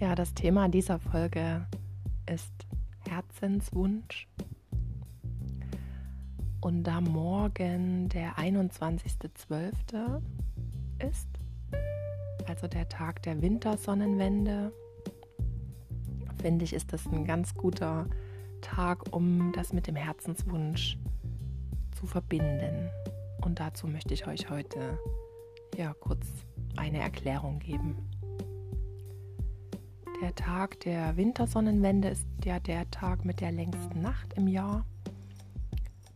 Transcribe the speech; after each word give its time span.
Ja, 0.00 0.14
das 0.14 0.32
Thema 0.32 0.70
dieser 0.70 0.98
Folge 0.98 1.66
ist 2.26 2.54
Herzenswunsch. 3.06 4.26
Und 6.62 6.84
da 6.84 7.02
morgen 7.02 8.08
der 8.08 8.36
21.12. 8.36 10.22
ist, 11.06 11.28
also 12.48 12.66
der 12.66 12.88
Tag 12.88 13.22
der 13.24 13.42
Wintersonnenwende, 13.42 14.72
finde 16.40 16.64
ich, 16.64 16.72
ist 16.72 16.94
das 16.94 17.04
ein 17.04 17.26
ganz 17.26 17.54
guter 17.54 18.06
Tag, 18.62 19.14
um 19.14 19.52
das 19.52 19.74
mit 19.74 19.86
dem 19.86 19.96
Herzenswunsch 19.96 20.96
zu 21.98 22.06
verbinden. 22.06 22.88
Und 23.42 23.60
dazu 23.60 23.86
möchte 23.86 24.14
ich 24.14 24.26
euch 24.26 24.48
heute 24.48 24.98
ja 25.76 25.92
kurz 25.92 26.26
eine 26.76 27.00
Erklärung 27.00 27.58
geben. 27.58 28.08
Der 30.20 30.34
Tag 30.34 30.80
der 30.80 31.16
Wintersonnenwende 31.16 32.08
ist 32.08 32.26
ja 32.44 32.60
der 32.60 32.90
Tag 32.90 33.24
mit 33.24 33.40
der 33.40 33.52
längsten 33.52 34.02
Nacht 34.02 34.34
im 34.34 34.48
Jahr, 34.48 34.84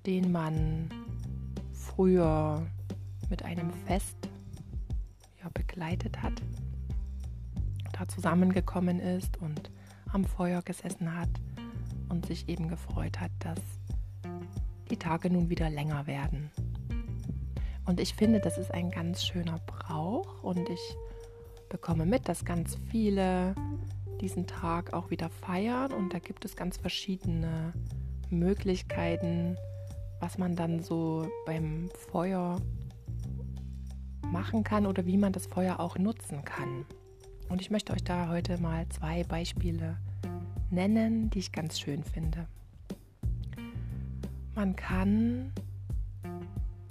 den 0.04 0.30
man 0.30 0.90
früher 1.72 2.66
mit 3.30 3.42
einem 3.44 3.72
Fest 3.86 4.16
ja, 5.42 5.48
begleitet 5.54 6.22
hat, 6.22 6.42
da 7.92 8.06
zusammengekommen 8.06 9.00
ist 9.00 9.38
und 9.38 9.70
am 10.12 10.24
Feuer 10.24 10.60
gesessen 10.60 11.16
hat 11.18 11.30
und 12.10 12.26
sich 12.26 12.46
eben 12.48 12.68
gefreut 12.68 13.20
hat, 13.20 13.30
dass 13.38 13.60
die 14.90 14.98
Tage 14.98 15.30
nun 15.30 15.48
wieder 15.48 15.70
länger 15.70 16.06
werden. 16.06 16.50
Und 17.86 18.00
ich 18.00 18.14
finde, 18.14 18.40
das 18.40 18.58
ist 18.58 18.70
ein 18.70 18.90
ganz 18.90 19.24
schöner 19.24 19.58
Brauch 19.66 20.42
und 20.42 20.68
ich 20.68 20.96
bekomme 21.70 22.04
mit, 22.04 22.28
dass 22.28 22.44
ganz 22.44 22.76
viele 22.90 23.54
diesen 24.24 24.46
Tag 24.46 24.94
auch 24.94 25.10
wieder 25.10 25.28
feiern 25.28 25.92
und 25.92 26.14
da 26.14 26.18
gibt 26.18 26.46
es 26.46 26.56
ganz 26.56 26.78
verschiedene 26.78 27.74
Möglichkeiten, 28.30 29.58
was 30.18 30.38
man 30.38 30.56
dann 30.56 30.82
so 30.82 31.28
beim 31.44 31.90
Feuer 32.10 32.58
machen 34.22 34.64
kann 34.64 34.86
oder 34.86 35.04
wie 35.04 35.18
man 35.18 35.34
das 35.34 35.44
Feuer 35.44 35.78
auch 35.78 35.98
nutzen 35.98 36.42
kann. 36.42 36.86
Und 37.50 37.60
ich 37.60 37.70
möchte 37.70 37.92
euch 37.92 38.02
da 38.02 38.30
heute 38.30 38.56
mal 38.56 38.88
zwei 38.88 39.24
Beispiele 39.24 39.98
nennen, 40.70 41.28
die 41.28 41.40
ich 41.40 41.52
ganz 41.52 41.78
schön 41.78 42.02
finde. 42.02 42.46
Man 44.54 44.74
kann 44.74 45.52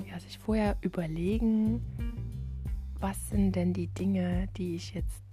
ja, 0.08 0.20
sich 0.20 0.38
vorher 0.38 0.78
überlegen, 0.82 1.82
was 3.00 3.30
sind 3.30 3.56
denn 3.56 3.74
die 3.74 3.88
Dinge, 3.88 4.50
die 4.56 4.76
ich 4.76 4.94
jetzt 4.94 5.24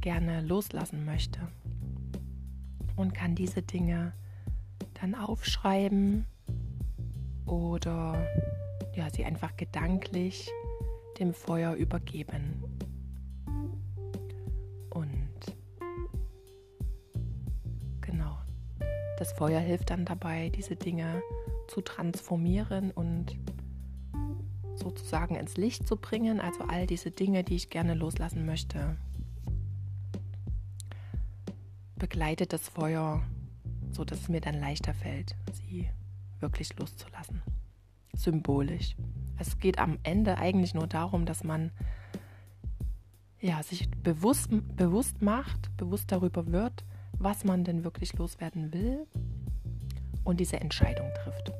gerne 0.00 0.40
loslassen 0.40 1.04
möchte. 1.04 1.40
Und 2.96 3.14
kann 3.14 3.34
diese 3.34 3.62
Dinge 3.62 4.12
dann 5.00 5.14
aufschreiben 5.14 6.26
oder 7.46 8.26
ja, 8.94 9.08
sie 9.10 9.24
einfach 9.24 9.56
gedanklich 9.56 10.50
dem 11.18 11.32
Feuer 11.32 11.74
übergeben. 11.74 12.64
Und 14.90 15.56
genau, 18.00 18.36
das 19.18 19.32
Feuer 19.32 19.60
hilft 19.60 19.90
dann 19.90 20.04
dabei, 20.04 20.48
diese 20.50 20.74
Dinge 20.74 21.22
zu 21.68 21.80
transformieren 21.80 22.90
und 22.90 23.36
sozusagen 24.74 25.36
ins 25.36 25.56
Licht 25.56 25.86
zu 25.86 25.96
bringen, 25.96 26.40
also 26.40 26.62
all 26.64 26.86
diese 26.86 27.10
Dinge, 27.10 27.44
die 27.44 27.56
ich 27.56 27.70
gerne 27.70 27.94
loslassen 27.94 28.46
möchte 28.46 28.96
begleitet 31.98 32.52
das 32.52 32.68
Feuer, 32.68 33.22
so 33.90 34.04
dass 34.04 34.20
es 34.20 34.28
mir 34.28 34.40
dann 34.40 34.60
leichter 34.60 34.94
fällt, 34.94 35.34
sie 35.52 35.88
wirklich 36.40 36.76
loszulassen. 36.78 37.42
Symbolisch. 38.14 38.96
Es 39.38 39.58
geht 39.58 39.78
am 39.78 39.98
Ende 40.02 40.38
eigentlich 40.38 40.74
nur 40.74 40.86
darum, 40.86 41.26
dass 41.26 41.44
man 41.44 41.70
ja, 43.40 43.62
sich 43.62 43.90
bewusst, 43.90 44.48
bewusst 44.76 45.22
macht, 45.22 45.76
bewusst 45.76 46.10
darüber 46.10 46.50
wird, 46.50 46.84
was 47.18 47.44
man 47.44 47.64
denn 47.64 47.84
wirklich 47.84 48.12
loswerden 48.14 48.72
will 48.72 49.06
und 50.24 50.40
diese 50.40 50.60
Entscheidung 50.60 51.08
trifft. 51.22 51.52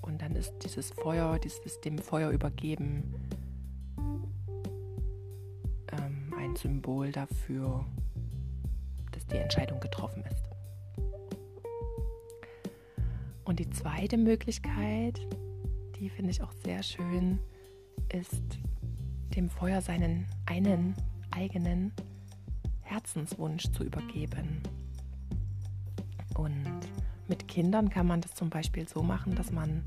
Und 0.00 0.20
dann 0.20 0.34
ist 0.34 0.52
dieses 0.64 0.90
Feuer, 0.90 1.38
dieses 1.38 1.80
dem 1.80 1.98
Feuer 1.98 2.30
übergeben, 2.30 3.14
ähm, 5.92 6.34
ein 6.36 6.56
Symbol 6.56 7.12
dafür, 7.12 7.86
die 9.32 9.38
Entscheidung 9.38 9.80
getroffen 9.80 10.24
ist. 10.30 10.44
Und 13.44 13.58
die 13.58 13.70
zweite 13.70 14.16
Möglichkeit, 14.16 15.20
die 15.96 16.08
finde 16.08 16.30
ich 16.30 16.42
auch 16.42 16.52
sehr 16.64 16.82
schön, 16.82 17.38
ist 18.12 18.58
dem 19.34 19.48
Feuer 19.48 19.80
seinen 19.80 20.26
einen 20.46 20.94
eigenen 21.30 21.92
Herzenswunsch 22.82 23.70
zu 23.72 23.84
übergeben. 23.84 24.62
Und 26.34 26.80
mit 27.28 27.48
Kindern 27.48 27.88
kann 27.88 28.06
man 28.06 28.20
das 28.20 28.34
zum 28.34 28.50
Beispiel 28.50 28.88
so 28.88 29.02
machen, 29.02 29.34
dass 29.34 29.50
man 29.50 29.82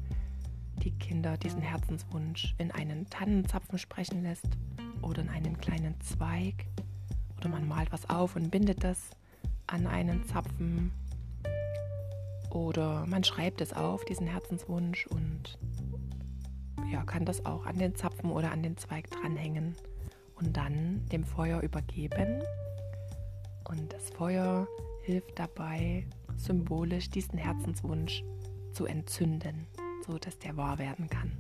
die 0.83 0.91
Kinder 0.91 1.37
diesen 1.37 1.61
Herzenswunsch 1.61 2.55
in 2.57 2.71
einen 2.71 3.09
Tannenzapfen 3.09 3.77
sprechen 3.77 4.23
lässt 4.23 4.49
oder 5.01 5.21
in 5.21 5.29
einen 5.29 5.57
kleinen 5.57 5.99
Zweig 6.01 6.65
oder 7.37 7.49
man 7.49 7.67
malt 7.67 7.91
was 7.91 8.09
auf 8.09 8.35
und 8.35 8.51
bindet 8.51 8.83
das 8.83 9.11
an 9.67 9.87
einen 9.87 10.23
Zapfen 10.25 10.91
oder 12.49 13.05
man 13.05 13.23
schreibt 13.23 13.61
es 13.61 13.73
auf, 13.73 14.05
diesen 14.05 14.27
Herzenswunsch 14.27 15.07
und 15.07 15.57
ja, 16.91 17.03
kann 17.03 17.25
das 17.25 17.45
auch 17.45 17.65
an 17.65 17.77
den 17.77 17.95
Zapfen 17.95 18.31
oder 18.31 18.51
an 18.51 18.63
den 18.63 18.77
Zweig 18.77 19.09
dranhängen 19.11 19.75
und 20.35 20.55
dann 20.55 21.05
dem 21.11 21.23
Feuer 21.23 21.61
übergeben. 21.61 22.41
Und 23.67 23.91
das 23.91 24.09
Feuer 24.11 24.67
hilft 25.03 25.39
dabei, 25.39 26.05
symbolisch 26.37 27.09
diesen 27.09 27.37
Herzenswunsch 27.37 28.23
zu 28.71 28.85
entzünden, 28.85 29.67
so 30.05 30.17
dass 30.17 30.37
der 30.39 30.55
wahr 30.57 30.77
werden 30.77 31.09
kann. 31.09 31.31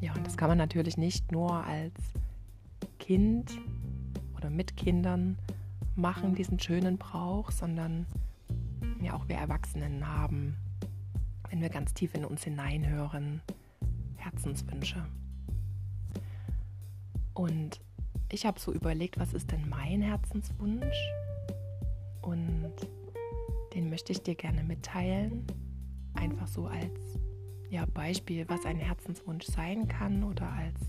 Ja, 0.00 0.14
und 0.14 0.26
das 0.26 0.36
kann 0.36 0.48
man 0.48 0.58
natürlich 0.58 0.98
nicht 0.98 1.32
nur 1.32 1.64
als 1.64 1.94
Kind 2.98 3.58
oder 4.36 4.50
mit 4.50 4.76
Kindern 4.76 5.38
machen, 5.96 6.34
diesen 6.34 6.58
schönen 6.58 6.98
Brauch, 6.98 7.50
sondern 7.50 8.06
ja 9.00 9.14
auch 9.14 9.28
wir 9.28 9.36
Erwachsenen 9.36 10.06
haben, 10.06 10.56
wenn 11.50 11.60
wir 11.60 11.68
ganz 11.68 11.94
tief 11.94 12.14
in 12.14 12.24
uns 12.24 12.44
hineinhören, 12.44 13.40
Herzenswünsche. 14.16 15.04
Und 17.34 17.80
ich 18.30 18.46
habe 18.46 18.58
so 18.58 18.72
überlegt, 18.72 19.18
was 19.18 19.32
ist 19.32 19.52
denn 19.52 19.68
mein 19.68 20.02
Herzenswunsch? 20.02 20.96
Und 22.22 22.72
den 23.74 23.90
möchte 23.90 24.12
ich 24.12 24.22
dir 24.22 24.34
gerne 24.34 24.64
mitteilen. 24.64 25.46
Einfach 26.14 26.48
so 26.48 26.66
als 26.66 27.18
ja, 27.70 27.84
Beispiel, 27.86 28.48
was 28.48 28.64
ein 28.64 28.78
Herzenswunsch 28.78 29.46
sein 29.46 29.86
kann 29.86 30.24
oder 30.24 30.50
als 30.50 30.80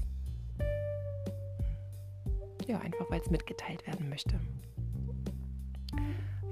ja, 2.66 2.80
einfach 2.80 3.10
weil 3.10 3.22
es 3.22 3.30
mitgeteilt 3.30 3.88
werden 3.88 4.10
möchte 4.10 4.40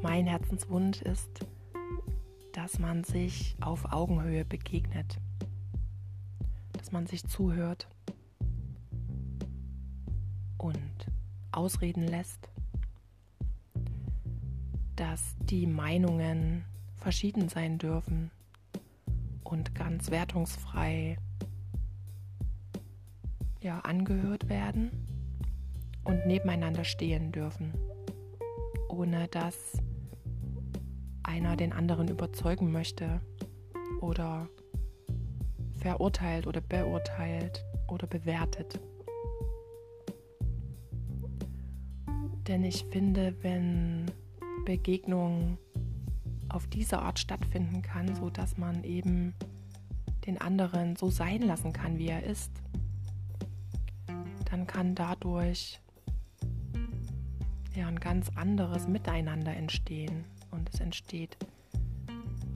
mein 0.06 0.28
Herzenswunsch 0.28 1.02
ist, 1.02 1.48
dass 2.54 2.78
man 2.78 3.04
sich 3.04 3.56
auf 3.60 3.92
Augenhöhe 3.92 4.46
begegnet, 4.46 5.18
dass 6.74 6.92
man 6.92 7.07
sich 7.07 7.25
zuhört 7.25 7.88
und 10.60 11.07
ausreden 11.52 12.04
lässt, 12.07 12.50
dass 14.96 15.36
die 15.40 15.66
Meinungen 15.66 16.66
verschieden 16.98 17.50
sein 17.50 17.80
dürfen 17.80 18.30
und 19.44 19.74
ganz 19.74 20.12
wertungsfrei 20.12 21.18
ja, 23.60 23.80
angehört 23.80 24.50
werden 24.50 24.92
und 26.04 26.28
nebeneinander 26.28 26.84
stehen 26.84 27.31
dürfen, 27.31 27.74
ohne 28.88 29.28
dass 29.30 29.80
einer 31.25 31.56
den 31.56 31.74
anderen 31.74 32.07
überzeugen 32.07 32.72
möchte 32.72 33.19
oder 34.00 34.48
verurteilt 35.80 36.48
oder 36.48 36.62
beurteilt 36.62 37.63
oder 37.88 38.07
bewertet. 38.07 38.80
Denn 42.48 42.63
ich 42.63 42.86
finde, 42.86 43.36
wenn 43.42 44.12
Begegnung 44.66 45.57
auf 46.50 46.68
diese 46.68 47.00
Art 47.00 47.19
stattfinden 47.19 47.81
kann, 47.81 48.16
so 48.16 48.30
dass 48.30 48.57
man 48.57 48.83
eben 48.83 49.33
den 50.27 50.39
anderen 50.39 50.95
so 50.95 51.10
sein 51.10 51.42
lassen 51.42 51.74
kann, 51.74 51.98
wie 51.98 52.07
er 52.07 52.24
ist, 52.24 52.51
dann 54.50 54.68
kann 54.68 54.95
dadurch 54.95 55.80
ja 57.75 57.88
ein 57.88 58.00
ganz 58.00 58.30
anderes 58.36 58.88
Miteinander 58.88 59.56
entstehen 59.56 60.24
und 60.56 60.69
es 60.74 60.80
entsteht 60.80 61.38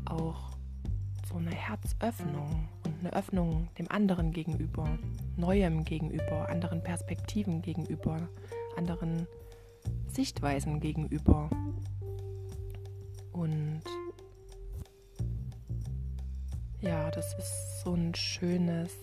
auch 0.05 0.57
so 1.27 1.35
eine 1.35 1.51
Herzöffnung 1.51 2.67
und 2.85 2.99
eine 3.01 3.13
Öffnung 3.13 3.67
dem 3.77 3.91
anderen 3.91 4.31
gegenüber, 4.31 4.97
Neuem 5.35 5.83
gegenüber, 5.83 6.49
anderen 6.49 6.81
Perspektiven 6.81 7.61
gegenüber, 7.61 8.17
anderen 8.75 9.27
Sichtweisen 10.07 10.79
gegenüber. 10.79 11.49
Und 13.31 13.81
ja, 16.81 17.11
das 17.11 17.37
ist 17.37 17.81
so 17.83 17.93
ein 17.93 18.15
schönes 18.15 18.95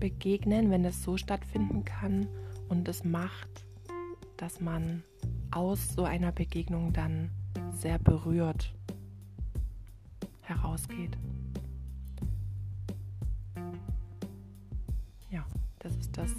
Begegnen, 0.00 0.70
wenn 0.70 0.84
es 0.84 1.02
so 1.02 1.16
stattfinden 1.16 1.84
kann 1.84 2.26
und 2.68 2.88
es 2.88 3.04
macht, 3.04 3.64
dass 4.36 4.60
man 4.60 5.04
aus 5.50 5.94
so 5.94 6.04
einer 6.04 6.32
Begegnung 6.32 6.92
dann 6.92 7.30
sehr 7.72 7.98
berührt 7.98 8.74
herausgeht. 10.42 11.16
Ja, 15.30 15.44
das 15.78 15.96
ist 15.96 16.16
das, 16.16 16.30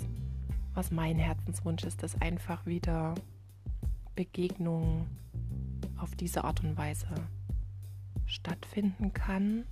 was 0.73 0.91
mein 0.91 1.17
Herzenswunsch 1.17 1.83
ist, 1.83 2.03
dass 2.03 2.19
einfach 2.21 2.65
wieder 2.65 3.15
Begegnung 4.15 5.07
auf 5.97 6.15
diese 6.15 6.43
Art 6.43 6.63
und 6.63 6.77
Weise 6.77 7.07
stattfinden 8.25 9.13
kann 9.13 9.65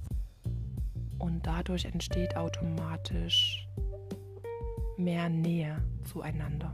und 1.19 1.45
dadurch 1.45 1.85
entsteht 1.85 2.35
automatisch 2.35 3.67
mehr 4.97 5.29
Nähe 5.29 5.81
zueinander. 6.03 6.73